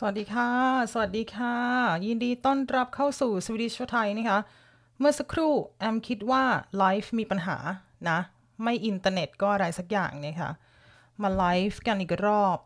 [0.00, 0.50] สวัสดีค่ะ
[0.92, 1.56] สวัสดีค่ะ
[2.06, 4.38] ยินดีต้อนรับเข้าสู่สวีดิชไทยนะคะ
[4.98, 6.42] เมื่อสักครู่แอมคิดว่า
[6.78, 7.56] ไลฟ์มีปัญหา
[8.08, 8.18] นะ
[8.62, 10.50] ไม่อินเทอร์เน็ตก็อะไรสักอย่างนี่ค่ะ
[11.22, 12.58] มาไลฟ์กันอีกรอบ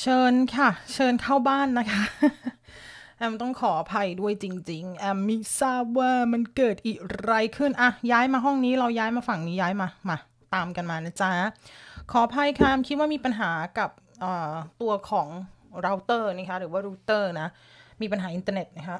[0.00, 2.02] เชิญค่ะ เชิญเข้าบ้านนะคะ
[3.18, 6.94] แอมต้องขออภัยด้วยจริง ๆ แอมไม่ทราบว่ามันเกิดอะ
[7.24, 10.16] ไรขึ้นอะย้ายมาห้องนี้เราย้ายมาฝั่งนี้ย้ายมา มา
[10.54, 11.30] ตามกันมานะจ๊ะ
[12.10, 13.90] ขออภัยค่ะแอมคิดว่ามีปัญหากับ
[14.80, 15.28] ตัวของ
[15.82, 17.48] เราเตอร์นะคะหรือว่ารูเตอร์นะ
[18.00, 18.98] มีปัญหาอินเทอร์เน็ตนะคะ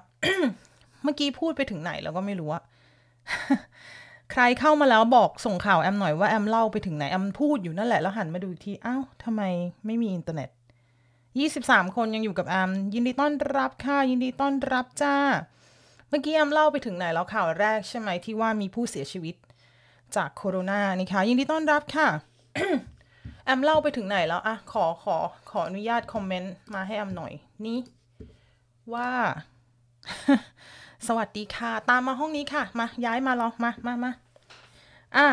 [1.02, 2.62] เมื่อกี้พูดไปถึงไหนแล้วก็ไม่รู้อะ
[4.32, 9.42] ใครเข้ามาแล้วบอกส่งข่าวแอมหน่อยว่าแอมเล่าไปถึงไหน แอมพูดอยู่นั่นแหละแล้วหันมาดูอีกทีอ้าวทำไม
[9.86, 10.50] ไม่มีอินเทอร์เน็ต
[11.22, 15.16] 23 คนยังอยู่กับแอมยินดีต้อนรับค่ะยินดีต้อนรับจ้า
[16.08, 19.34] เมื่อกี้แอมเล่าไปถึงไหนแล้วข่าวแรกใช่ไหมที่ว่ามีผู้เสียชีวิต
[20.16, 22.08] จากโคโรนานี่ค่ะยินดีต้อนรับค่ะ
[23.44, 25.16] แอมเล่าไปถึงไหนแล้วอะขอขอ
[25.50, 27.32] ขออนุญาตคอมเมนต์มาให้แอมหน่อย
[27.66, 27.78] นี่
[28.94, 29.10] ว่า
[31.06, 34.12] สวัสดีค่ะ ตามมาห้องนี้ค่ะ มาย้ายมาลองมามามา
[35.16, 35.28] อะ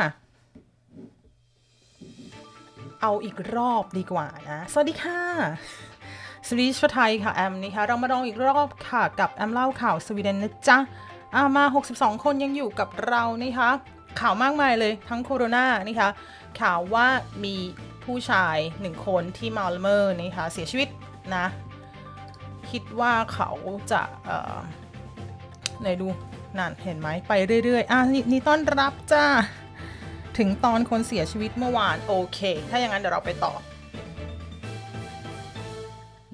[3.01, 5.19] เอาอีกรอบดีกว่านะ สวัสดีค่ะ
[6.47, 10.77] สวีชไทยค่ะ แอมนี่ค่ะ เรามาลองอีกรอบค่ะ กับแอมเล่าข่าวสวีเดนนะจ๊ะ
[11.35, 11.63] อามา
[11.95, 13.69] 62 คนยังอยู่กับเรานี่คะ
[14.19, 16.09] ข่าวมากมายเลยทั้งโคโรนานี่คะ
[16.61, 17.07] ข่าวว่า
[17.43, 17.55] มี
[18.05, 20.89] ผู้ชายหนึ่งคนที่มาลเมอร์นี่คะเสียชีวิต
[21.35, 21.45] นะ
[22.71, 23.51] คิดว่าเขา
[23.91, 24.55] จะเอ่อ
[25.81, 26.07] ไหนดู
[26.57, 27.33] นั่นเห็นไหมไป
[27.63, 29.25] เรื่อยๆ อะนี่นี่ต้อนรับจ้า
[30.37, 33.53] ถึงตอนคนเสียชีวิตเมื่อวาน โอเค ถ้าอย่างนั้นเดี๋ยวเราไปต่อ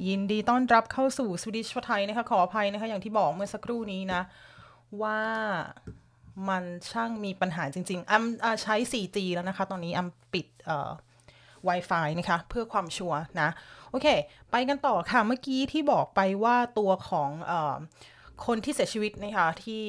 [0.07, 4.21] ยินดีต้อนรับเข้าสู่สวิชไทยนะคะขออภัยนะคะ อย่างที่บอกเมื่อสักครู่นี้นะ
[5.01, 5.21] ว่า
[6.49, 10.91] มันช่างมีปัญหาจริงๆอมอ่าใช้ 4G แล้วนะคะ ตอนนี้แอมปิดเอ่อ
[11.67, 13.49] Wi-Fi นะคะ เพื่อความชัวร์นะ
[13.89, 14.07] โอเค
[14.51, 17.53] ไปกันต่อค่ะ เมื่อกี้ที่บอกไปว่าตัวของอ
[18.45, 19.83] คนที่เสียชีวิตนะคะที่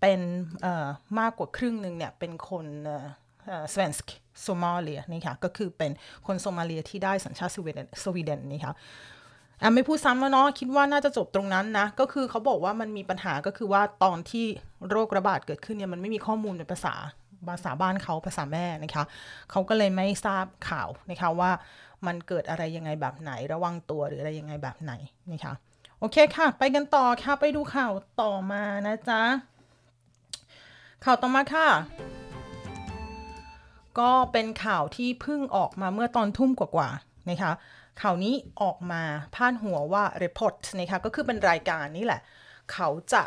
[0.00, 0.20] เป็น
[1.18, 3.06] มากกว่าครึ่งหนึ่งเนี่ย เป็นคนเอ่อ
[3.46, 4.06] เอ่อ svensk
[4.42, 5.90] โซมาเลียนี่ค่ะก็คือเป็น
[6.26, 8.74] คนโซมาเลียที่ได้สัญชาติสวีเดนสวีเดนนี่ค่ะ
[9.74, 14.46] ไม่พูดซ้ำแล้วเนาะคิดว่าน่าจะจบตรงนั้นนะ ก็คือเขาบอกว่ามันมีปัญหาก็คือว่าตอนที่
[14.90, 16.94] โรคระบาดเกิดขึ้นเนี่ยมันไม่มีข้อมูลในภาษา
[17.48, 19.04] ภาษาบ้านเขาภาษาแม่นะคะ
[19.50, 21.50] เขาก็เลยไม่ทราบข่าวนะคะว่า
[22.06, 24.92] มันเกิดอะไรยังไงแบบไหนระวังตัวหรืออะไรยังไงแบบไหน
[25.32, 25.54] นะคะ
[25.98, 27.92] โอเคค่ะ ไปกันต่อค่ะไปดูข่าว
[28.22, 29.22] ต่อมานะจ๊ะ
[31.04, 31.68] ข่าวต่อมาค่ะ
[33.98, 37.52] ก็เป็นข่าวที่เพิ่งออกมาเมื่อตอนทุ่มกว่าๆนะคะ
[38.02, 39.02] ข่าวนี้ออกมา
[39.34, 42.20] พาดหัวว่า report นะคะก็คือเป็นรายการนี่แหละ
[42.72, 43.22] เขาจะ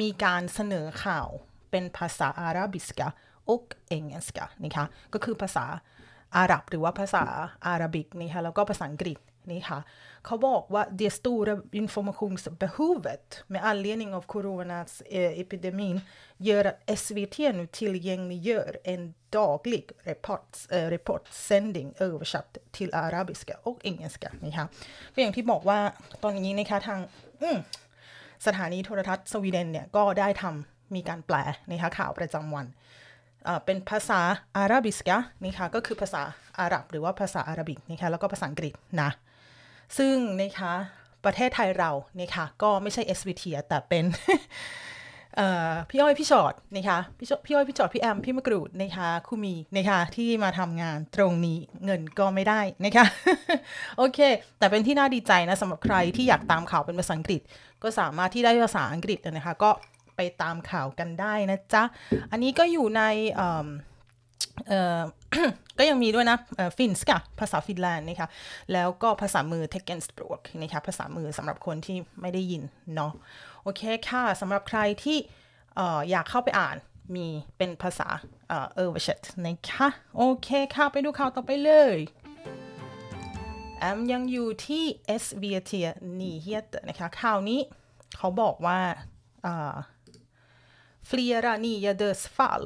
[0.00, 1.28] มีการเสนอข่าว
[1.70, 3.08] เป็นภาษาอาราบิสกา
[3.48, 5.64] อกเองสกานะคะก็คือภาษา
[6.36, 7.24] อาหรับหรือว่าภาษา
[7.66, 9.18] อาหรับิกนะคะแล้วก็ภาษาอังกฤษ
[9.50, 9.78] นี่ค่ะ
[10.26, 15.96] เขาบอกว่า det stora informationsbehovet med anledning av coronas eh, epidemin
[16.48, 24.30] gör att SVT nu tillgängliggör en daglig rapport, eh, rapportsändning översatt till arabiska och engelska
[24.44, 24.66] นะคะ
[25.14, 25.78] ก็อย่างที่บอกว่า
[26.22, 27.00] ตอนนี้นะคะทาง
[28.46, 31.36] สถานีโทรทัศน์สวีเดนเนี่ยก็ได้ทำ มีการแปล
[31.70, 32.66] นะคะข่าวประจำวัน
[33.64, 34.20] เป็นภาษา
[34.56, 36.22] อาราบิสกะนะคะก็คือภาษา
[36.58, 39.10] อาหรับหรือว่าภาษาอาหรับิกนะคะแล้วก็ภาษาอังกฤษนะ
[39.98, 40.72] ซึ่งนะคะ
[41.24, 41.90] ประเทศไทยเรา
[42.20, 44.04] นะคะก็ไม่ใช่ SVT แต่เป็น
[45.90, 53.06] พี่อ้อยพี่ชอดนะคะพี่พี่อ้อยพี่ชอดพี่แอมพี่มะกรูดนะคะคุมีนะคะที่มาทำงานตรงนี้เงินก็ไม่ได้นะคะ
[53.96, 54.18] โอเค
[54.58, 57.40] แต่เป็นที่น่าดีใจนะสำหรับใครที่อยากตามข่าวเป็นภาษาอังกฤษ
[57.82, 59.70] ก็สามารถที่ได้ภาษาอังกฤษนะคะ ก็
[60.20, 61.82] ไปตามข่าวกันได้นะจ๊ะ
[62.30, 63.02] อันนี้ก็อยู่ใน
[63.34, 63.66] เอิ่ม
[64.68, 64.98] เออ
[65.78, 66.38] ก็ยังมีด้วยนะ
[66.76, 68.28] finska ภาษาฟินแลนด์นะคะ
[68.72, 72.62] แล้วก็ภาษามือ t e c k e n s p r o k นะคะภาษามือสำหรับคนที่ไม่ได้ยิน
[72.94, 73.12] เนาะ
[73.62, 75.18] โอเคค่ะสำหรับใครที่
[75.78, 76.76] อ่อยากเข้าไปอ่าน
[77.14, 77.26] มี
[77.56, 78.08] เป็นภาษา
[78.48, 79.08] เออเออร์เวช
[79.46, 81.96] นะคะโอเคค่ะ ไปดูข่าวต่อไปเลย
[83.78, 84.84] แอมยังอยู่ที่
[85.22, 85.72] SVT
[86.18, 87.60] Nyheter นะคะข่าวนี้
[88.16, 88.80] เขาบอกว่า
[89.46, 89.74] อ่า
[91.10, 92.64] flera nya dödsfall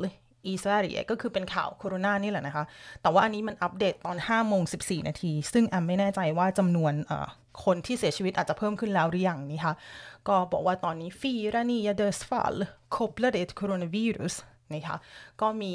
[0.53, 2.65] i Sverige ก็คือเป็นข่าวโคโรนานี่แหละนะคะ
[3.03, 6.93] แต่ว่าอันนี้มันอัปเดตตอน5โมง14 นาที ซึ่งแอมไม่แน่ใจว่าจำนวน
[7.65, 9.75] คนที่เสียชีวิตอาจจะเพิ่มขึ้นแล้วหรือยังนี่ค่ะ
[10.29, 12.57] ก็บอกว่าตอนนี้ fyra nya dödsfall
[12.97, 14.35] kopplade till coronavirus
[14.75, 14.97] นะคะ
[15.41, 15.73] ก็มี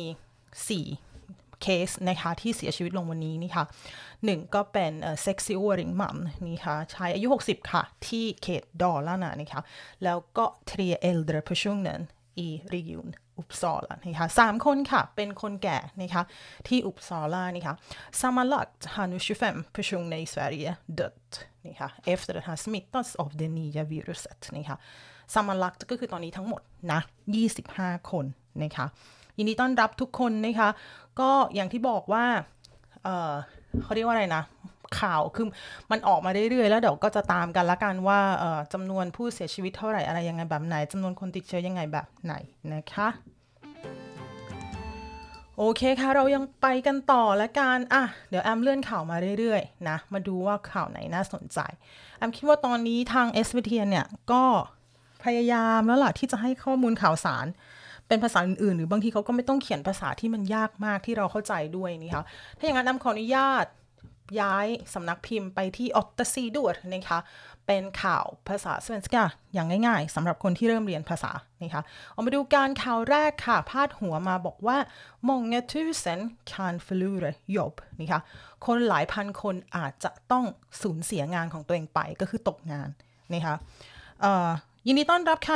[1.00, 3.64] 4 เคสนะคะที่เสียชีวิตลงวันนี้นี่ค่ะ
[4.26, 6.18] หนึ่งก็เป็นเอ่อ 60-åring man
[6.48, 9.62] นี่ค่ะชายอายุ 60 ค่ะ ที่เขตดอลลาร์นะนี่ค่ะ
[10.04, 12.00] แล้วก็ tre äldre personer
[12.46, 16.24] i region อุปซอลานะคะสามคนค่ะ เป็นคนแก่นะคะ
[16.68, 17.76] ที่อุปซอลานะคะ
[18.20, 21.30] sammanlagt har nu 25 personer i Sverige dött
[21.68, 24.78] นะคะ efter att ha smittats av det nya viruset นะคะ
[25.34, 26.62] sammanlagt ก็คือตอนนี้ทั้งหมด
[26.92, 27.00] นะ
[27.56, 28.26] 25 คน
[28.64, 28.86] นะคะ
[29.38, 30.70] ยินดีต้อนรับทุกคนนะคะ
[31.20, 32.26] ก็อย่างที่บอกว่า
[33.04, 33.34] เออ
[33.84, 34.44] เขาเรียกว่าอะไรนะ
[35.00, 35.48] ข่าวคือ
[35.92, 38.20] มันออกมาเรื่อยๆแล้วเดี๋ยวก็จะตามกันละกันว่า
[38.74, 42.34] จำนวนผู้เสียชีวิตเท่าไหร่อะไรยังไงแบบไหนจำนวนคนติดเชื้อยังไงแบบไหน
[42.74, 43.10] นะคะ
[45.58, 51.60] โอเคค่ะเรายังไปกันต่อละกันอะเดี๋ยวแอมเลื่อนข่าวมาเรื่อยๆนะมาดูว่าข่าวไหนน่าสนใจ
[52.18, 54.44] แอมคิดว่าตอนนี้ทาง s อ t เนี่ยก็
[55.24, 57.46] พยายามแล้วล่ะที่จะให้ข้อมูลข่าวสาร
[58.08, 62.26] เป็นภาษาอื่นๆ หรือบางทีเขาก็ไม่ต้องเขียนภาษาที่มันยากมากที่เราเข้าใจด้วยนี่ค่ะ
[62.58, 63.66] ถ้าอย่างนั้นแอมขออนุญาต
[64.42, 67.20] ย้ายสำนักพิมพ์ไปที่ออตตซีดูดนะคะ
[67.68, 69.24] เป็นข่าวภาษาสเวนสกา
[69.54, 71.32] อย่างง่ายๆสำหรับคนที่เริ่มเรียนภาษา
[71.62, 71.82] นะคะ
[72.14, 74.78] เอามาดูการข่าวแรกค่ะ พาดหัวมาบอกว่า
[75.28, 76.20] många tusen
[76.52, 78.22] kan förlora jobb นะคะ
[78.66, 80.46] คนหลายพันคนอาจจะต้อง
[80.82, 82.90] สูญเสียงานของตัวเองไปก็คือตกงาน
[83.34, 83.56] นะคะ
[84.88, 85.56] ยินดีต้อนรับค่ะ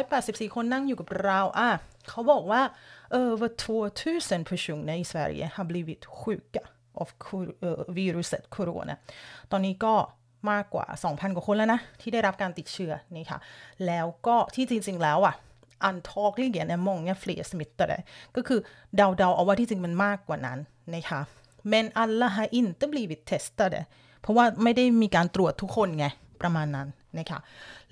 [0.00, 1.68] 184 คนนั่งอยู่กับเราอะ
[2.08, 2.62] เขาบอกว่า
[3.20, 3.50] över
[3.98, 6.62] 2000 personer i Sverige har blivit sjuka
[7.02, 7.08] av
[7.98, 8.94] viruset corona
[9.50, 9.94] ตอนนี้ก็
[10.50, 13.38] มากกว่า 2,000 กว่าคนแล้วนะ ที่ได้รับการติดเชื้อนี่ค่ะ
[13.86, 15.34] แล้วก็ที่จริง ๆ แล้วอะ
[15.90, 17.98] antagligen är många fler smittade
[18.36, 18.60] ก็คือ
[18.96, 20.58] เดาๆเอาว่าที่จริงมันมากกว่านั้น
[20.94, 21.20] นะคะ
[21.72, 23.80] men alla har inte blivit testade
[24.20, 26.06] เพราะว่าไม่ได้มีการตรวจทุกคนไง
[26.42, 27.38] ประมาณนั้นนะคะ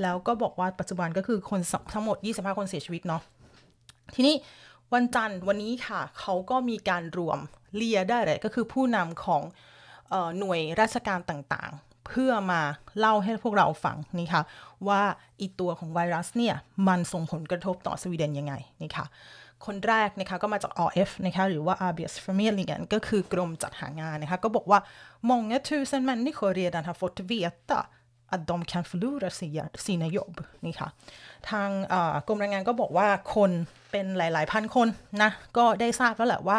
[0.03, 1.61] แล้วก็บอกว่าปัจจุบันก็คือคน
[1.93, 3.23] ทั้งหมด 25 คนเสียชีวิตเนาะ
[4.15, 4.35] ทีนี้
[4.95, 7.39] วันจันทร์วันนี้ค่ะ เขาก็มีการรวม
[7.77, 9.43] เลียได้เลยก็คือผู้นำของ
[10.13, 12.61] ออหน่วยราชการต่างๆ เพื่อมา
[12.99, 14.43] เล่าให้พวกเราฟังนี่ค่ะ
[14.89, 15.03] ว่า
[15.41, 16.55] อีตัวของไวรัสเนี่ย
[16.89, 19.07] มันส่งผลกระทบต่อสวีเดนยังไงนี่ค่ะ
[19.67, 24.79] คนแรกนะคะก็มาจาก RF นะคะหรือว่า Arbetsförmedlingen ก็คือกรมจัดหางานนะคะก็บอกว่า
[25.29, 27.81] många tusen människor redan har fått veta
[28.35, 29.31] att de kan förlora
[29.85, 30.35] sina jobb
[30.67, 30.89] นี่ค่ะ
[31.51, 31.69] ทาง
[32.27, 33.51] กรมแรงงานก็บอกว่าคน
[33.91, 34.89] เป็นหลาย ๆ พันคน
[35.23, 36.59] นะ ก็ได้ทราบแล้วแหละว่า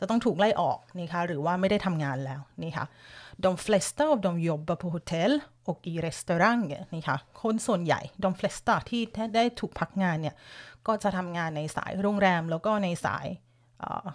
[0.00, 2.86] จะต้องถูกไล่ออกนี่ค่ะหรือว่าไม่ได้ทำงานแล้วนี่ค่ะ
[3.44, 5.32] de flesta av dem jobbar på hotell
[5.68, 9.02] och i restauranger นี่ค่ะคนส่วนใหญ่ de flesta ที่
[9.36, 10.34] ได้ถูกพักงานเนี่ย
[10.86, 13.26] ก็จะทำงานในสายโรงแรมแล้วก็ในสาย
[13.80, 14.06] เอ่อ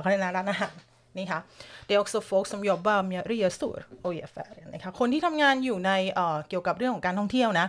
[0.00, 0.74] เขาเรียกร้านอาหาร
[1.18, 1.40] นี่ค่ะ
[1.86, 5.90] det är också folk som jobbar med resor och i affärer นะคะคนที่ทำงานอยู่ใน
[6.48, 7.66] เกี่ยวกับเรื่องของการท่องเที่ยวนะ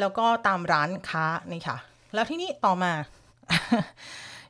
[0.00, 1.76] แล้วก็ตามร้านค้านี่ค่ะ
[2.14, 2.92] แล้วที่นี้ต่อมา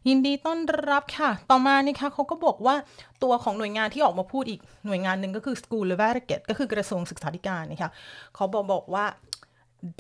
[0.09, 0.59] ยินดีต้อน
[0.91, 2.77] รับค่ะ ต่อมานี่คะเขาก็บอกว่า
[3.23, 7.91] ตัวของหน่วยงานที่ออกมาพูดอีกหน่วยงานหนึ่งก็คือ Skolverket ก็คือกระทรวงศึกษาธิการนี่ค่ะ
[8.35, 9.07] เขาบอกบอกว่า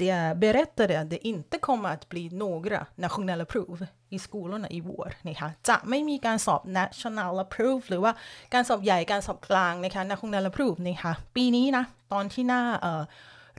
[0.01, 3.79] de berättade att det inte kommer att bli några nationella prov
[4.17, 8.13] i skolorna i vår นะคะ จะไม่มีการสอบ national prove หรือว่า
[8.55, 13.03] การสอบใหญ่ การสอบกลางนะคะ national prove นะคะ ปีนี้นะ ตอนที่หน้าเอ่อ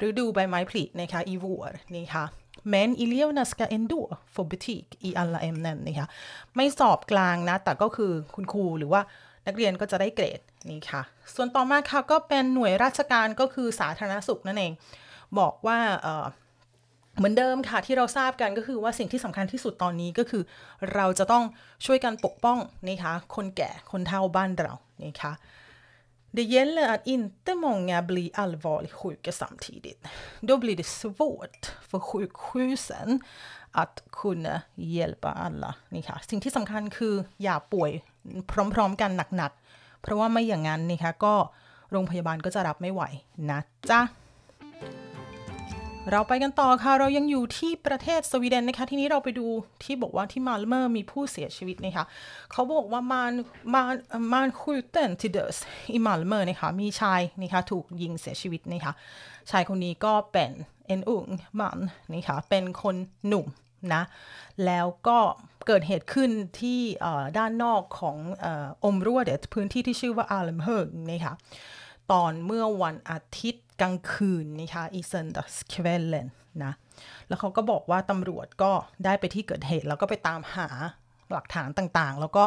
[0.07, 2.23] ฤดูใบไม้ผลินะคะ i vår นะคะ
[2.63, 4.01] men eleverna ska ändå
[4.33, 6.07] få betyg i alla ämnen นะคะ
[6.55, 9.01] ไม่สอบกลางนะ แต่ก็คือคุณครูหรือว่า
[9.47, 11.01] นักเรียนก็จะได้เกรดนี่ค่ะ
[11.35, 14.73] ส่วนต่อมาค่ะ ก็เป็นหน่วยราชการก็คือสาธารณสุขนั่นเอง
[15.39, 20.43] บอกว่าเเหมือนเดิมค่ะที่เราทราบกันก็คือว่าสิ่งที่สำคัญที่สุดตอนนี้ก็คือ
[20.93, 21.43] เราจะต้อง
[21.85, 24.73] ช่วยกันปกป้องนะคะคนแก่คนเฒ่าบ้านเรา
[25.03, 25.31] นะคะ
[26.37, 30.07] Det gäller att inte många blir allvarligt sjuka samtidigt.
[30.39, 33.19] Då blir det svårt för sjukhusen
[33.71, 35.71] att kunna hjälpa alla.
[35.93, 37.91] นี่ค่ะสิ่งที่สำคัญคืออย่าป่วย
[38.73, 41.35] พร้อมๆกันหนักๆ เพราะว่าไม่อย่างนั้นนะคะก็
[41.91, 43.03] โรงพยาบาลก็จะรับไม่ไหว
[43.49, 43.59] นะ
[43.89, 44.01] จ๊ะ
[46.09, 49.47] เราไปกันต่อค่ะ เรายังอยู่ที่ประเทศสวีเดนนะคะ ทีนี้เราไปดู
[49.83, 52.05] ที่บอกว่าที่มาลเมอร์มีผู้เสียชีวิตนะคะ
[52.51, 53.31] เขาบอกว่ามาน
[53.73, 53.93] มาน
[54.33, 55.57] มานคูเตนที่เดส
[55.93, 58.93] อิมาลเมอร์นะคะมีชายนะคะถูกยิงเสียชีวิตนะคะ
[59.51, 60.51] ชายคนนี้ก็เป็น
[60.87, 61.25] เอ็นอุง
[61.59, 61.79] มัน
[62.13, 62.95] นะคะเป็นคน
[63.27, 63.45] หนุ่ม
[63.93, 64.01] นะ
[64.65, 65.19] แล้วก็
[65.67, 66.79] เกิดเหตุขึ้นที่
[67.37, 68.17] ด้านนอกของ
[68.83, 71.33] område พื้นที่ที่ชื่อว่า Almhög นะคะ
[72.11, 76.27] ตอนเมื่อวันอาทิตย์ กลางคืนนะคะ i söndags kvällen
[76.63, 76.73] นะ
[77.27, 78.71] แล้วเขาก็บอกว่าตำรวจก็
[79.05, 80.67] ได้ไปที่เกิดเหตุ แล้วก็ไปตามหา
[81.31, 82.43] หลักฐานต่างๆ แล้วก็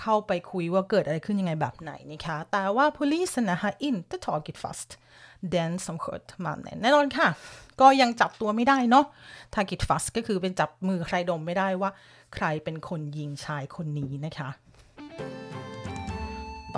[0.00, 4.90] เข้าไปคุยว่าเกิดอะไรขึ้นยังไงแบบไหนนะคะแต่ว่า polisen har inte tagit fast
[5.54, 7.28] den som sköt mannen แน่นอนค่ะ
[7.80, 9.04] ก็ยังจับตัวไม่ได้เนาะ
[9.54, 11.90] tagit fast ก็คือเป็นจับมือใครดมไม่ได้ว่า
[12.34, 14.48] ใครเป็นคนยิงชายคนนี้นะคะ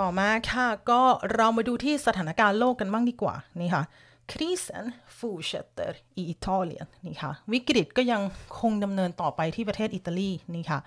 [0.01, 1.01] ต่อมาค่ะ ก็
[1.35, 3.83] เรามาดูที่สถานการณ์โลกกันบ้างดีกว่า นี่ค่ะ
[4.31, 4.85] krisen
[5.17, 8.21] fortsätter i Italien นี่ค่ะ วิกฤตก็ยัง
[8.59, 10.79] คงดำเนินต่อไปที่ประเทศอิตาลีนี่ค่ะ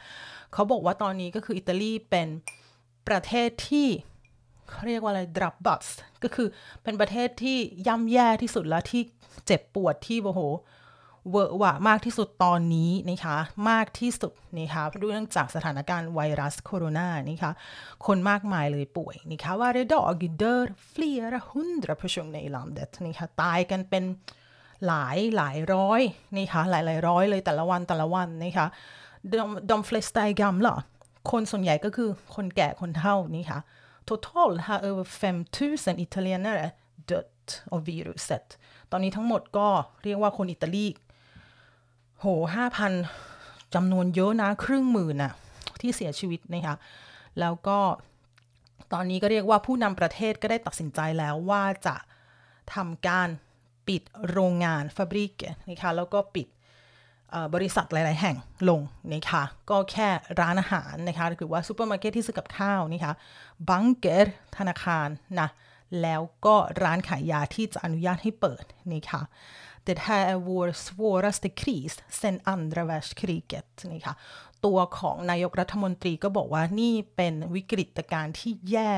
[0.52, 2.28] เขาบอกว่าตอนนี้ก็คืออิตาลีเป็น
[3.08, 3.88] ประเทศที่
[4.68, 5.86] เขาเรียกว่าอะไรดรับบัส
[6.22, 6.48] ก็คือ
[6.82, 9.02] เป็นประเทศที่ย่ำแย่ที่สุดแล้วที่
[9.46, 10.40] เจ็บปวดที่โอ้โห
[11.30, 13.36] เวอร์วะมากที่สุดตอนนี้นะคะ
[13.70, 17.52] มากที่สุดนะคะเรื่องจากสถานการณ์ไวรัสโคโรนานี่ค่ะ
[18.06, 24.04] คนมากมายเลยป่วยนะคะว่า varje dag dör flera hundra personer i landet นี่ค่ะตายกันเป็น
[24.86, 26.00] หลายหลายร้อย
[26.36, 28.66] นี่ค่ะหลายหลายร้อยเลยแต่ละวันแต่ละวันนะคะ
[29.32, 29.36] de,
[29.70, 30.74] de flesta är gamla
[31.30, 33.58] คนส่วนใหญ่ก็คือคนแก่คนเฒ่านี่ค่ะ
[34.08, 35.06] total har över
[35.54, 36.66] 5000 italienare
[37.10, 38.46] dött av viruset
[38.90, 39.68] ตอนนี้ทั้งหมดก็
[40.04, 40.86] เรียกว่าคนอิตาลี
[42.20, 42.92] โหห้าพัน
[43.74, 45.32] จำนวนเยอะนะครึ่งหมื่นน่ะ
[45.80, 46.76] ที่เสียชีวิตนะคะ
[47.40, 47.78] แล้วก็
[48.92, 51.96] ตอนนี้ก็เรียกว่าผู้นำประเทศก็ได้ตัดสินใจแล้วว่าจะ
[52.74, 53.28] ทำการ
[53.88, 55.32] ปิดโรงงาน fabrik
[55.70, 56.46] นะคะแล้วก็ปิด
[57.54, 58.36] บริษัทหลาย ๆ แห่ง
[58.68, 58.80] ลง
[59.12, 60.08] นะคะก็แค่
[60.40, 63.12] ร้านอาหารนะคะหรือว่าซูเปอร์มาร์เก็ตที่ซื้อกับข้าวนะคะ
[63.68, 65.08] บังเกอร์ธนาคาร
[65.40, 65.48] นะ
[66.02, 69.22] แล้วก็ร้านขายยาที่จะอนุญาตให้เปิดนะคะ
[69.86, 74.14] Det här är vår svåraste kris sen andra världskriget นะคะ
[74.64, 78.94] ตัวของนายกรัฐมนตรีก็บอกว่านี่เป็นวิกฤตการณ์ที่แย่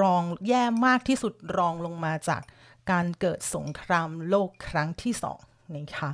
[0.00, 2.42] รองแย่มากที่สุดรองลงมาจาก
[2.90, 5.40] การเกิดสงครามโลกครั้งที่สอง
[5.76, 6.10] นะคะ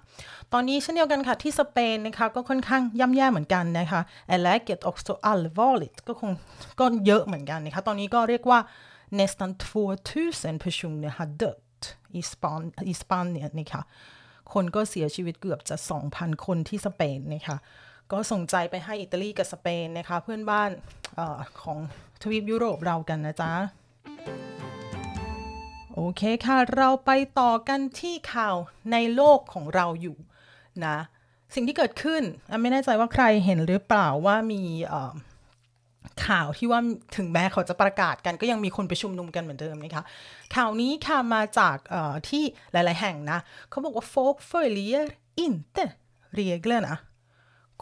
[0.52, 4.00] ตอนนี้เช่นเดียวกันค่ะที่สเปนนะคะก็ค่อนข้างย่ำแย่เหมือนกันนะคะ
[4.46, 6.30] Läget också allvarligt ก็คง
[6.80, 8.58] ก็เยอะเหมือนกันนะคะตอนนี้ก็เรียกว่า
[9.20, 9.50] nästan
[10.04, 11.58] 2000 personer har dött
[12.18, 13.82] i, Span i Spanien นะคะ
[14.52, 15.76] คนก็เสียชีวิตเกือบจะ
[16.10, 17.56] 2,000 คนที่สเปนนะคะ
[18.12, 20.70] ก็ส่งใจไปให้อิตาลีกับสเปนนะคะ เพื่อนบ้าน
[21.18, 21.78] ออของ
[22.22, 23.52] ทวีปยุโรปเรากันนะจ๊ะ
[25.94, 28.56] โอเคค่ะ เราไปต่อกันที่ข่าว
[28.92, 30.16] ในโลกของเราอยู่
[30.84, 30.96] นะ
[31.54, 32.22] สิ่งที่เกิดขึ้น
[32.62, 34.62] ไม่แน่ใจว่าใครเห็นหรือเปล่าว่ามี
[36.26, 36.80] ข่าวที่ว่า
[37.16, 40.04] ถึงแม้เขาจะประกาศกันก็ยังมีคนไปชุมนุมกันเหมือนเดิมนะคะ
[40.54, 41.76] ข่าวนี้ค่ะมาจาก
[42.28, 43.38] ที่หลาย ๆ แห่งนะ
[43.70, 45.06] เขาบอกว่า folk följer
[45.44, 45.84] inte
[46.38, 46.94] reglerna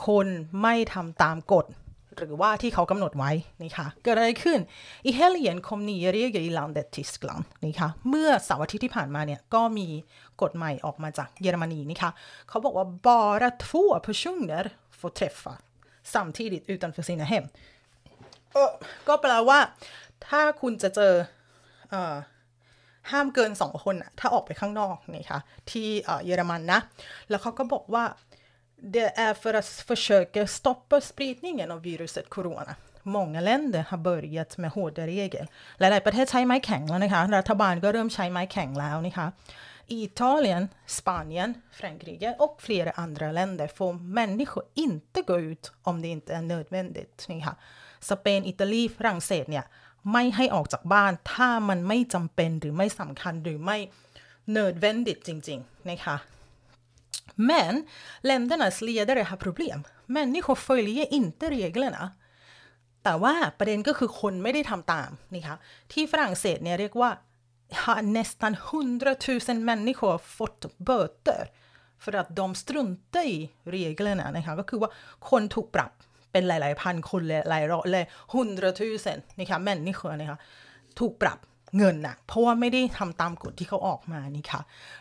[0.06, 0.26] คน
[0.62, 1.66] ไม่ทำตามกฎ
[2.16, 3.30] หรือว่าที่เขากำหนดไว้
[3.62, 4.58] นี่ค่ะเกิดอะไรขึ้น
[5.08, 9.86] i helgen kom nya regler i landet Tyskland นี่ค่ะเมื่อเสาร์อาทิตย์ที่ผ่านมาเนี่ยก็มี
[10.42, 12.12] กฎใหม่ออกมาจากเยอรมนีนี่ค่ะ
[12.48, 13.72] เขาบอกว่า bara två
[14.06, 14.64] personer
[14.98, 15.54] får träffa
[16.14, 17.44] samtidigt utanför sina hem
[19.08, 19.58] ก็แปลว่า
[20.28, 21.14] ถ้าคุณจะเจอ
[21.92, 21.96] อ
[23.10, 25.40] ห้ามเกินสองคนอะถ้าออกไปข้างนอกนี่ค่ะ
[25.70, 25.88] ที่
[26.24, 26.80] เยอรมันนะ
[27.28, 28.04] แล้วเขาก็บอกว่า
[28.80, 32.76] det är för att försöka stoppa spridningen av viruset corona.
[33.02, 35.46] Många länder har börjat med hårda regler.
[35.78, 39.26] หลายๆประเทศใช้ไม้แข็งแล้วนะคะ รัฐบาลก็เริ่มใช้ไม้แข็งแล้วนะคะ
[40.04, 40.62] Italien,
[40.96, 46.42] Spanien, Frankrike och flera andra länder får människor inte gå ut om det inte är
[46.52, 47.16] nödvändigt.
[47.30, 47.54] นี่ค่ะ
[48.10, 49.64] สเปน อิตาลี ฝรั่งเศสเนี่ย
[50.12, 53.78] ไม่ให้ออกจากบ้านถ้ามันไม่จำเป็นหรือไม่สำคัญหรือไม่
[54.56, 56.16] nödvändigt จริงๆนะคะ
[57.50, 57.74] Men
[58.28, 59.78] ländernas ledare har problem.
[60.06, 62.04] Människor följer inte reglerna.
[63.04, 65.56] แต่ว่าประเด็นก็คือคนไม่ได้ทำตามนี่คะ
[65.92, 67.10] ที่ฝรั่งเศสเนี่ยเรียกว่า
[67.82, 69.16] har nästan 100
[69.48, 71.42] 000 människor fått böter
[71.98, 73.36] för att de struntar i
[73.74, 74.90] reglerna นะคะก็คือว่า
[75.30, 75.92] คนถูกปรับ
[76.32, 80.38] เป็นหลาย ๆ พันคนเลยหลายร้อยเลย hundra tusen นนะคะแม่นนี่คือนะคะ
[80.98, 81.38] ถูกปรับ
[81.76, 84.60] เงินนะเพราะว่าไม่ได้ทำตามกฎที่เขาออกมานี่ค่ะ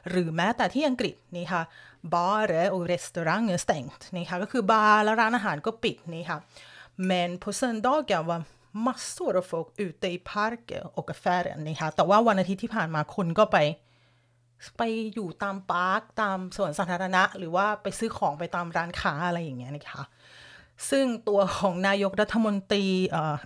[0.09, 1.61] หรือแม้แต่ที่อังกฤษนี่ค่ะ
[2.13, 6.37] bar och restauranger stängt นี่ค่ะก็คือบาร์และร้านอาหารก็ปิดนี่ค่ะ
[7.09, 8.41] men på söndagar var
[8.85, 13.57] massor av folk ute i parker och affärer นี่ค่ะแต่ว่าวันอาทิตย์ที่ผ่านมาคนก็ไป
[14.77, 20.03] ไปอยู่ตามปาร์คตามสวนสาธารณะ หรือว่าไปซื้อของไปตามร้านค้าอะไรอย่างเงี้ยนะคะ
[20.89, 22.85] ซึ่งตัวของนายกรัฐมนตรี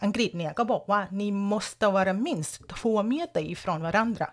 [0.04, 4.30] อังกฤษเนี่ยก็บอกว่า ni måste vara minst två meter ifrån varandra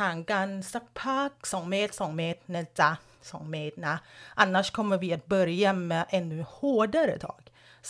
[0.00, 2.90] ห่างกันสักพัก2เมตร 2 เมตรนะจ๊ะ
[3.24, 3.96] 2 เมตรนะ
[4.42, 7.42] annars kommer vi att börja med ännu hårdare tag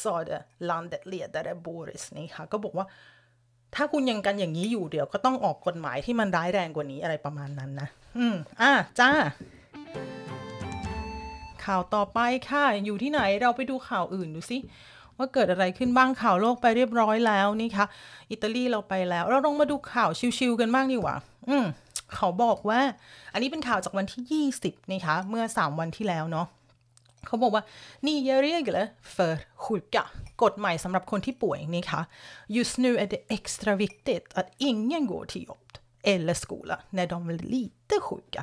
[0.03, 2.87] sa det landet ledare Boris นี่ค่ะก็บอกว่า
[3.75, 7.89] ถ้าคุณยังกันอย่างนี้อยู่เดี๋ยวก็ต้องออกกฎหมายที่มันร้ายแรงกว่านี้อะไรประมาณนั้นนะ
[8.19, 9.11] อืม อะจ้า
[11.65, 12.19] ข่าวต่อไป
[12.49, 14.59] ค่ะ อยู่ที่ไหนเราไปดูข่าวอื่นดูสิ
[15.17, 17.87] ว่าเกิดอะไรขึ้นบ้างข่าวโลกไปเรียบร้อยแล้วนี่คะ
[18.31, 21.17] อิตาลีเราไปแล้ว เราลองมาดูข่าวชิวๆกันบ้างดีกว่า
[21.49, 21.67] อืม
[22.15, 22.81] เขาบอกว่า
[23.33, 24.23] อันนี้เป็นข่าวจากวันที่
[24.61, 26.47] 20นี่คะเมื่อ 3 วันที่แล้วเนาะ
[27.27, 27.65] เขาบอกว่า
[28.07, 30.05] nya regler för sjuka
[30.43, 32.01] กฎใหม่สำหรับคนที่ป่วยนี่คะ
[32.57, 35.69] just nu är det extra viktigt att ingen går till jobb
[36.13, 38.43] eller skola när de är lite sjuka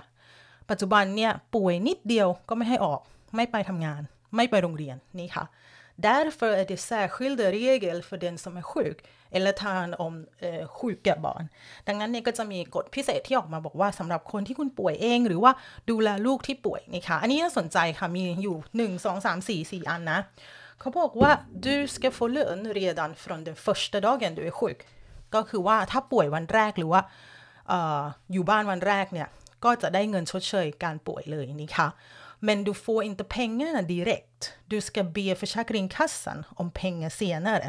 [0.72, 3.00] ปัจจุบันเนี่ยป่วยนิดเดียวก็ไม่ให้ออก
[3.36, 4.02] ไม่ไปทำงาน
[4.36, 5.46] ไม่ไปโรงเรียนนี่ค่ะ
[6.10, 8.98] Därför är det särskilda regel för den som är sjuk
[9.32, 11.46] eller tar hand om eh, sjuka barn
[11.88, 15.52] ดังนั้นเนี่ยก็จะมีกฎพิเศษที่ออกมาบอกว่าสำหรับคนที่คุณป่วยเอง หรือว่า
[15.90, 20.20] ดูแลลูกที่ป่วยนี่ค่ะ อันนี้น่าสนใจค่ะ มีอยู่ 1 2 3 4 4 อันนะ
[20.80, 21.32] เขาบอกว่า
[21.66, 24.80] du ska få lön redan från den första dagen du är sjuk
[25.36, 27.02] ก็คือว่าถ้าป่วยวันแรกหรือว่า
[27.72, 28.02] ออ
[28.34, 29.28] อยู่บ้านวันแรกเนี่ย
[29.64, 31.90] ก็จะได้เงินชดเชยการป่วยเลยนี่ค่ะ
[32.48, 34.54] Men du får inte pengarna direkt.
[34.68, 37.68] Du ska be Försäkringskassan om pengar senare.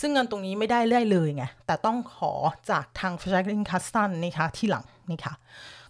[0.00, 2.32] ซึ่งเงินตรงนี้ไม่ได้ได้เลยไง แต่ต้องขอ
[2.70, 5.34] จากทาง Försäkringskassan นะคะที่หลังนี่ค่ะ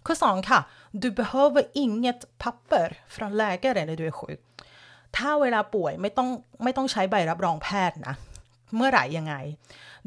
[0.07, 0.61] ข้อสองค่ะ
[1.03, 4.41] Du behöver inget papper från läkare när du är sjuk.
[5.17, 6.29] ถ้าเวลาป่วยไม่ต้อง
[6.65, 8.15] ไม่ต้องใช้ใบรับรองแพทย์นะ
[8.77, 9.35] เมื่อไหร่ยังไง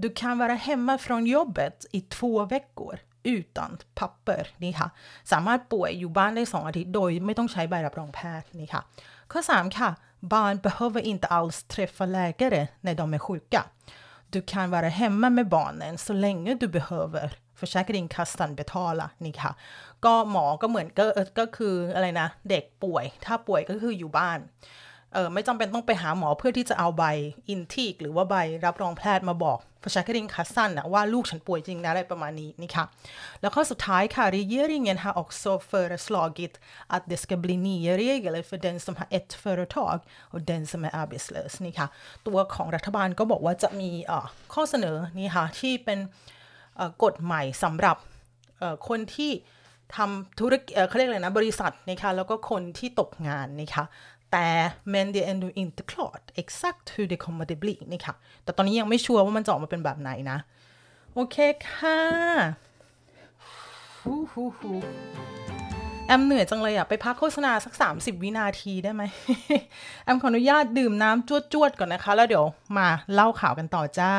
[0.02, 2.96] Du kan vara hemma från jobbet i två veckor
[3.34, 4.88] utan papper นี่ค่ะ
[5.32, 8.82] สามารถป่วยอยู่บ้านได้ 2 อาทิตย์โดยไม่ต้องใช้ใบรับรองแพทย์นี่ค่ะ
[9.32, 9.90] ข้อ 3 ค่ะ
[10.22, 13.66] Barn behöver inte alls träffa läkare när de är sjuka.
[14.30, 17.38] Du kan vara hemma med barnen så länge du behöver.
[17.56, 19.52] Försäkringskassan betala นี่ค่ะ
[20.06, 21.06] ก็หมอก็เหมือนก็
[21.40, 24.40] ก็คืออะไรนะ เด็กป่วย ถ้าป่วยก็คืออยู่บ้าน
[25.14, 27.04] เออไม่จำเป็นต้องไปหาหมอเพื่อที่จะเอาใบ
[27.50, 28.36] อินทีกหรือว่าใบ
[28.66, 32.86] รับรองแพทย์มาบอก Försäkringskassan นะว่าลูกฉันป่วยจริงนะอะไรประมาณนี้นี่ค่ะ
[33.42, 36.54] แล้วข้อสุดท้ายค่ะ regeringen har också föreslagit
[36.96, 39.98] att det ska bli nya regler för den som har ett företag
[40.34, 41.88] och den som är arbetslös นี่ค่ะ
[42.28, 46.00] ตัวของรัฐบาลก็บอกว่าจะมีเอ่อข้อเสนอนี่ค่ะ ที่เป็น
[47.04, 47.98] กฎใหม่สำหรับ
[48.88, 49.32] คนที่
[49.98, 53.86] ทำธุรกิจเขาเรียกอะไรนะ บริษัทนะคะแล้วก็คนที่ตกงานนะคะ
[54.94, 60.38] men det är ändå inte klart exakt hur det kommer att bli นี่ค่ะ แต่ตอนนี้ยังไม่ชัวร์ว่ามันจะออกมาเป็นแบบไหนนะ
[61.14, 61.38] โอเค
[61.70, 62.00] ค่ะ
[64.02, 64.72] ฮูฮูฮู
[66.08, 69.04] แอมเหนื่อยจังเลยอะไปพักโฆษณาสัก 30 วินาทีได้ไหม
[70.04, 72.46] แอมขออนุญาตดื่มน้ำจวดๆก่อนนะคะ แล้วเดี๋ยว
[72.78, 74.14] มาเล่าข่าวกันต่อจ้า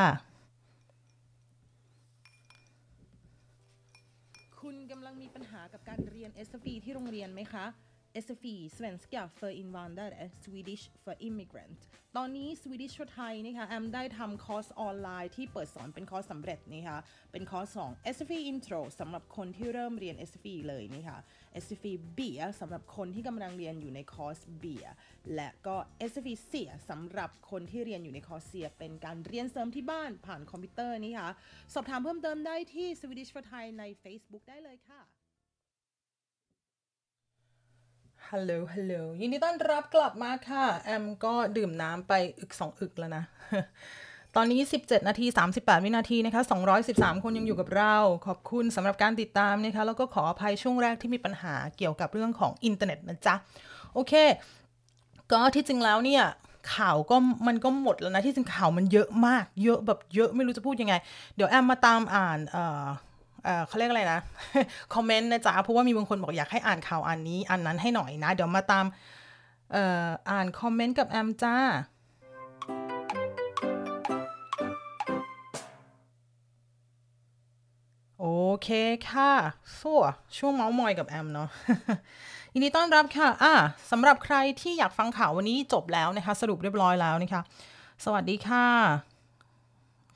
[4.59, 7.65] คุณกำลังมีปัญหากับการเรียน SFI ที่โรงเรียนไหมคะ
[8.23, 11.81] SFI Svenska för invandrare Swedish for immigrant
[12.17, 16.99] ตอนนี้ Swedish for ไทยนะคะแอมได้ทำคอร์สออนไลน์ที่เปิดสอนเป็นคอร์สสำเร็จนะคะ
[17.31, 21.17] เป็นคอร์สของ SFI Intro สำหรับคนที่เริ่มเรียน SFI เลยนะคะ
[21.63, 22.19] SFI B
[22.59, 24.65] สำหรับคนที่กำลังเรียนอยู่ในคอร์ส B
[25.35, 25.75] และก็
[26.11, 26.53] SFI C
[26.89, 31.29] สำหรับคนที่เรียนอยู่ในคอร์ส C เป็นการเรียนเสริมที่บ้านผ่านคอมพิวเตอร์นี่ค่ะ
[31.73, 35.01] สอบถามเพิ่มเติมได้ที่ Swedish for Thai ใน Facebook ได้เลยค่ะ
[38.35, 43.23] ฮัลโหล ฮัลโหล ยินดีต้อนรับกลับมาค่ะ แอมก็ดื่มน้ำไปอึกสองอึกแล้วนะ
[44.35, 46.41] ตอนนี้ 17 นาที 38 วินาทีนะคะ
[46.83, 47.95] 213 คนยังอยู่กับเรา
[48.27, 53.35] ขอบคุณสำหรับการติดตามนะคะ แล้วก็ขออภัยช่วงแรกที่มีปัญหาเกี่ยวกับเรื่องของอินเทอร์เน็ตนะจ๊ะ
[53.93, 54.13] โอเค
[55.31, 56.23] ก็ที่จริงแล้วเนี่ย
[56.75, 57.15] ข่าวก็
[57.47, 60.95] มันก็หมดแล้วนะที่จริงข่าวมันเยอะมาก เยอะแบบเยอะไม่รู้จะพูดยังไง
[61.35, 62.39] เดี๋ยวแอมมาตามอ่าน
[63.67, 64.19] เขาเรียกอะไรนะ
[64.93, 68.85] คอมเมนต์นะจ๊ะ เพราะว่ามีบางคนบอกอยากให้อ่านข่าวอันนี้ อันนั้นให้หน่อยนะ เดี๋ยวมาตาม
[69.75, 71.55] อ่ออ่านคอมเมนต์กับแอมจ้า
[78.19, 78.25] โอ
[78.63, 78.69] เค
[79.09, 79.31] ค่ะ
[79.79, 79.97] สู้
[80.37, 81.49] ช่วงเมาส์มอยกับแอมเนาะ
[82.53, 83.53] ยินดีต้อนรับค่ะ อ่า
[83.91, 87.41] สำหรับใครที่อยากฟังข่าววันนี้จบแล้วนะคะ สรุปเรียบร้อยแล้วนะคะ
[88.05, 88.65] สวัสดีค่ะ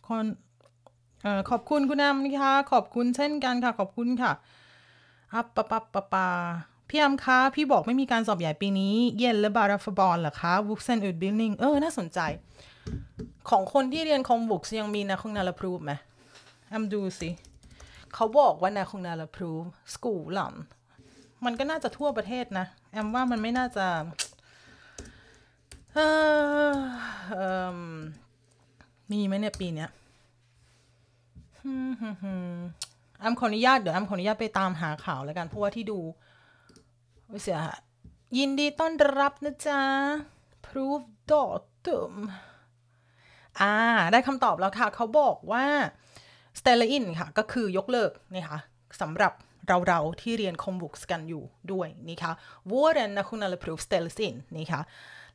[0.07, 0.25] คน
[1.37, 4.31] อขอบคุณคุณแอมนะคะขอบคุณเช่นกันค่ะ ขอบคุณค่ะ
[5.33, 6.27] อัปปะปะปะปะ
[6.89, 12.19] พี่แอมคะ พี่บอกไม่มีการสอบใหญ่ปีนี้ เย็นและบาราฟบอลเหรอคะวุกเซนอุดบิลลิงเออ น่าสนใจ
[13.49, 15.93] ของคนที่เรียนคอมบุกยังมีนะคงนาลพรูฟไหม
[16.69, 17.29] แอมดูสิ
[18.13, 20.55] เขาบอกว่านาคงนาลพรูฟสกูลลัน
[21.45, 23.87] มันก็น่าจะทั่วประเทศนะ แอมว่ามันไม่น่าจะ
[25.93, 25.99] เอ
[26.69, 27.77] อม
[29.11, 29.89] มีไหมเนี่ยปีเนี้ย
[33.19, 35.99] แอมขออนุญาตเดี๋ยวแอมขออนุญาตไปตามหาข่าวแล้วกันเพราะว่าที่ดู
[37.43, 37.73] เสียหา
[38.37, 39.81] ยินดีต้อนรับนะจ๊ะ
[40.65, 42.13] proof datum
[43.59, 43.75] อ่า
[44.11, 45.65] ได้คำตอบแล้วค่ะ เขาบอกว่า
[46.59, 48.59] s t e l l a i n ค่ะ ก็คือยกเลิกนี่ค่ะ
[49.01, 49.33] สำหรับ
[49.87, 52.31] เราๆที่เรียนคอมบุกกันอยู่ด้วยนี่ค่ะ
[52.69, 54.81] våren n a t i o n a l prov ställs in นี่ค่ะ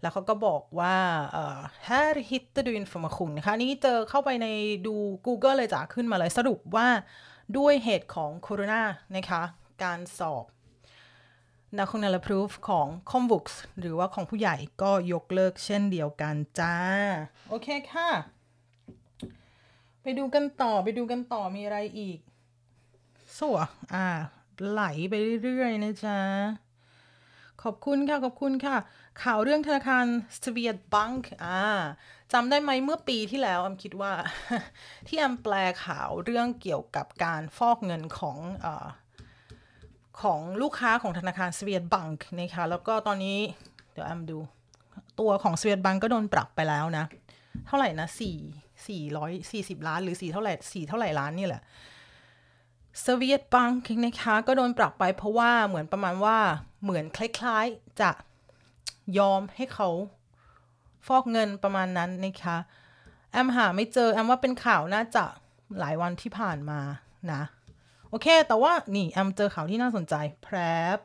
[0.01, 0.97] แล้วเขาก็บอกว่า
[1.33, 4.47] เอ่อ här hittar du information นะคะนี้เจอเข้าไปใน
[4.87, 4.95] ดู
[5.27, 6.89] Google เลยจ้ะขึ้นมาเลยสรุปว่า
[7.57, 8.83] ด้วยเหตุของโคโรนา
[9.17, 9.43] นะคะ
[9.83, 10.45] การสอบ
[11.79, 16.77] national proof ของ c o m b o o k s หรือว่าของผู้ใหญ่ก็ยกเลิกเช่นเดียวกันจ้า
[17.51, 18.09] โอเคค่ะ
[20.03, 22.19] ไปดูกันต่อไปดูกันต่อมีอะไรอีก
[23.39, 23.59] สัว
[23.95, 24.09] อ่า
[24.71, 26.19] ไหลไปเรื่อยๆนะจ๊ะ
[27.63, 28.77] ขอบคุณค่ะ ขอบคุณค่ะ
[29.23, 30.05] ข่าวเรื่องธนาคาร
[30.43, 31.61] สวีดบังก์อ่า
[32.33, 34.13] จำได้ไหมเมื่อปีที่แล้วอำคิดว่า
[35.09, 38.67] ที่อำแปลข่าวเรื่องเกี่ยวกับการฟอกเงินของอ
[40.23, 43.39] ของลูกค้าของธนาคารสวีดบังก์นะคะแล้วก็ตอนนี้
[43.93, 44.39] เดี๋ยวแอมดู
[45.21, 47.05] ตัวของสวีดบังก์ก็โดนปรับไปแล้วนะ
[47.67, 48.37] เท่าไหร่นะสี่
[48.87, 51.63] สี่ร้อยสี่สิบล้านหรือสี่เท่าไหร่สี่เท่าไหร่ล้านนี่แหละ
[53.05, 56.39] สวีดบังก์นะคะก็โดนปรับไปเพราะว่าเหมือนประมาณว่า
[56.83, 58.11] เหมือนคล้ายๆจะ
[59.19, 59.89] ยอมให้เขา
[61.07, 62.57] ฟอกเงินประมาณนั้นนะคะ
[63.33, 65.25] แอมหาไม่เจอแอมว่าเป็นข่าวน่าจะ
[65.79, 66.81] หลายวันที่ผ่านมา
[67.33, 67.43] นะ
[68.09, 70.57] โอเค แต่ว่านี่แอมเจอข่าวที่น่าสนใจแพร
[70.97, 70.99] บ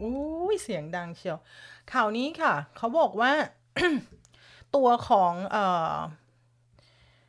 [0.00, 1.38] อุ้ยเสียงดังเชียว
[1.92, 3.32] ข่าวนี้ค่ะ เขาบอกว่า
[4.76, 5.56] ตัวของเอ
[5.92, 5.94] อ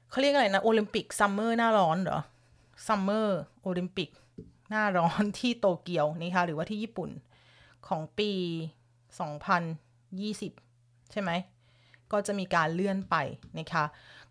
[0.09, 2.19] เขาเรียกอะไรนะโอลิมปิก summer หน้าร้อนเหรอ
[2.87, 4.09] ซัมเมอร์โอลิมปิก
[4.69, 7.09] หน้าร้อนที่โตเกียวนะคะหรือว่าที่ญี่ปุ่น
[7.87, 8.31] ของปี
[9.91, 11.31] 2020 ใช่ไหม
[12.11, 13.15] ก็จะมีการเลื่อนไป
[13.59, 13.83] นะคะ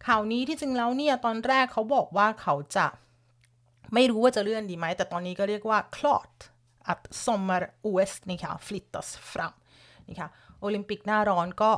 [0.06, 2.86] ข่าวนี้ที่จริงแล้วเนี่ยตอนแรกเขาบอกว่าเขาจะ
[3.94, 6.36] ไม่รู้ว่าจะเลื่อนดีไหม แต่ตอนนี้ก็เรียกว่า klart
[6.92, 9.54] att sommar-OS นะคะ flyttas fram
[10.08, 10.28] นะคะ
[10.60, 11.72] โอลิมปิกหน้าร้อนก็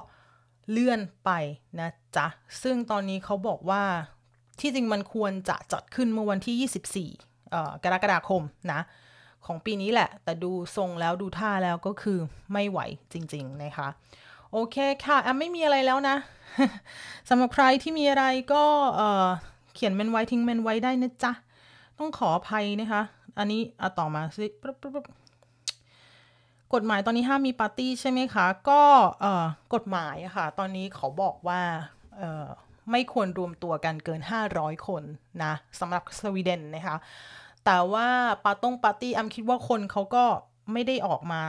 [0.70, 1.30] เลื่อนไป
[1.78, 2.26] นะจ๊ะ
[2.62, 3.82] ซึ่งตอนนี้เขาบอกว่า
[4.60, 8.80] ที่จริงมันควรจะจัดขึ้นเมื่อวันที่ 24กรกฎาคมนะ
[9.48, 12.18] ของปีนี้แหละ แต่ดูทรงแล้วดูท่าแล้วก็คือ
[12.52, 12.80] ไม่ไหว
[13.12, 13.88] จริง ๆ นะคะ
[14.52, 16.16] โอเคค่ะแอมไม่มีอะไรแล้วนะ
[17.28, 18.64] สำหรับใครที่มีอะไรก็
[18.96, 21.32] เเขียนเมนไว้ทิ้งเมนไว้ได้นะจ๊ะ
[21.98, 23.02] ต้องขออภัยนะคะ
[23.38, 24.46] อันนี้อะต่อมาสิ
[26.74, 28.82] กฎหมายตอนนี้ห้ามมีปาร์ตี้ใช่ไหมคะ ก็
[29.74, 31.60] กฎหมายอะค่ะ ตอนนี้เขาบอกว่า
[32.90, 34.20] ไม่ควรรวมตัวกันเกิน
[34.52, 35.02] 500 คน
[35.44, 36.96] นะสำหรับสวีเดนนะคะ
[37.64, 38.08] แต่ว่า
[38.44, 40.24] ปาต้งปาร์ตี้แอมคิดว่าคนเขาก็
[40.72, 41.42] ไม่ได้ออกมา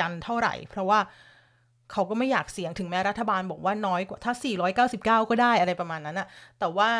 [0.00, 1.00] กันเท่าไหร่ เพราะว่า
[1.92, 4.32] เขาก็ไม่อยากเสี่ยงถึงแม้รัฐบาลบอกว่าน้อยกว่าถ้า
[4.76, 6.26] 499 ก็ได้อะไรประมาณนั้นอะ
[6.58, 6.90] แต่ว่า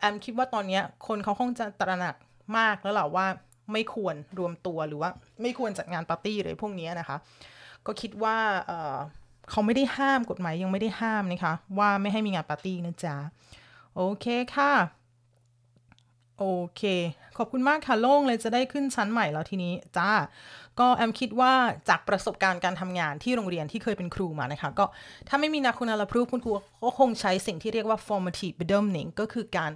[0.00, 2.14] แอมคิดว่าตอนนี้คนเขาคงจะตระหนัก
[2.58, 3.26] มากแล้วแหละว่า
[3.72, 5.10] ไม่ควรรวมตัวหรือว่า
[5.42, 7.16] ไม่ควรจัดงานปาร์ตี้เลยพวกนี้นะคะ
[7.86, 13.16] ก็คิดว่าเเขาไม่ได้ห้ามกฎหมายยังไม่ได้ห้ามนะคะ ว่าไม่ให้มีงานปาร์ตี้นะจ๊ะ
[13.96, 14.72] โอเคค่ะ
[16.38, 16.44] โอ
[16.76, 16.82] เค
[17.38, 20.10] ขอบคุณมากค่ะโล่งเลยจะได้ขึ้นชั้นใหม่แล้วทีนี้จ้า
[20.80, 21.52] ก็แอมคิดว่า
[21.88, 24.84] จากประสบการณ์การทำงานที่โรงเรียนที่เคยเป็นครูมานะคะ ก็
[25.28, 29.72] ถ้าไม่มีนักคุณลพรูคุณครูก็คงใช้สิ่งที่เรียกว่า formative bedömning ก็คือการ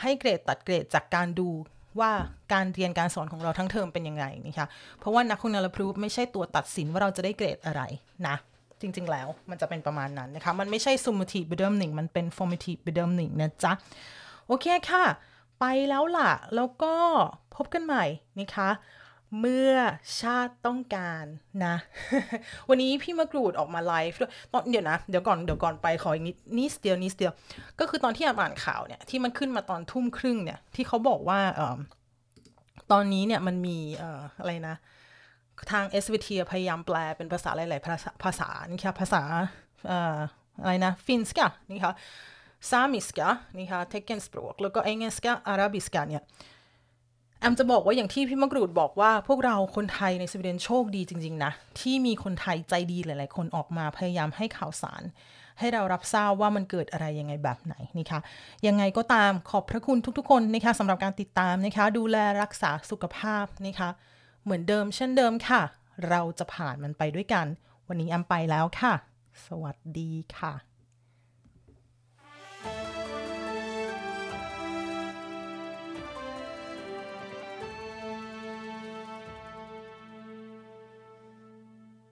[0.00, 1.48] ให้เกรดตัดเกรดจากการดู
[2.00, 2.10] ว่า
[2.52, 4.66] การเรียนการสอนของเราทั้งเทอมเป็นยังไงนะคะ
[4.98, 7.82] เพราะว่านักคุณลพรูไม่ใช่ตัวตัดสินว่าเราจะได้เกรดอะไร
[8.26, 8.36] นะ
[8.80, 13.72] จริง ๆ แล้วมันจะเป็นประมาณนั้นนะคะ มันไม่ใช่ summative bedömning มันเป็น formative bedömning นะจ๊ะ
[14.46, 15.04] โอเคค่ะ
[15.60, 16.94] ไปแล้วล่ะ แล้วก็
[17.56, 18.04] พบกันใหม่
[18.38, 18.70] นะคะ
[19.40, 19.72] เมื่อ
[20.20, 21.24] ชาติต้องการ
[21.64, 21.74] นะ
[22.68, 27.32] วันนี้พี่มะกรูดออกมาไลฟ์ด้วยตอนเดี๋ยวนะ เดี๋ยวก่อนเดี๋ยวก่อนไปขออีกนิดนิดเดียวนิดเดียว
[27.80, 31.78] ก็คือตอนที่อ่านข่าวเนี่ย ที่มันขึ้นมาตอนทุ่มครึ่งเนี่ย ที่เขาบอกว่าออ
[32.92, 33.78] ตอนนี้เนี่ยมันมี
[34.40, 34.76] อะไรนะ
[35.72, 39.22] ทาง SVT พยายามแปลเป็นภาษาหลาย ๆ ภาษาภาษานี่ค่ะภาษา
[40.62, 41.94] อะไรนะฟินสกานี่ค่ะ
[42.70, 46.22] samiska นี่ค่ะ teckenspråk แล้วก็ engelska arabiska เนี่ย
[47.40, 55.02] แอมจะบอกว่าอย่างที่พี่มะกรูดบอกว่าพวกเราคนไทยในสวีเดนโชคดีจริง ๆ นะ ที่มีคนไทยใจดีหลาย ๆ คนออกมาพยายามให้ข่าวสาร
[55.58, 58.20] ให้เรารับทราบว่ามันเกิดอะไรยังไงแบบไหนนี่คะ
[58.66, 63.90] ยังไงก็ตามขอบพระคุณทุก ๆ คนนะคะสำหรับการติดตามนะคะ ดูแลรักษาสุขภาพนะคะ
[64.44, 65.62] เหมือนเดิมเช่นเดิมค่ะ
[66.08, 67.46] เราจะผ่านมันไปด้วยกัน
[67.88, 68.92] วันนี้แอมไปแล้วค่ะ
[69.46, 70.77] สวัสดีค่ะ